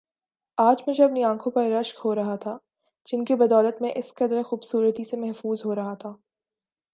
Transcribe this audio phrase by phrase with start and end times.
[0.57, 2.57] آج مجھے اپنی انکھوں پر رشک ہو رہا تھا
[3.07, 6.13] جن کی بدولت میں اس قدر خوبصورتی سے محظوظ ہو رہا تھا